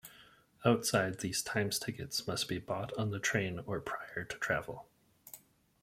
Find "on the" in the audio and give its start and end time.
2.97-3.19